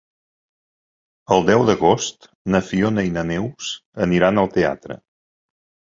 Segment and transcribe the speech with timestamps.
[1.35, 3.71] El deu d'agost na Fiona i na Neus
[4.07, 4.99] aniran al teatre.